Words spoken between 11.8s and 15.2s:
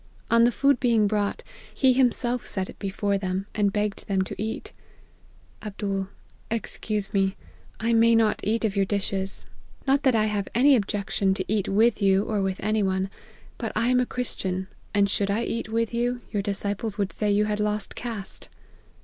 you, or with any one: but I am a Christian; and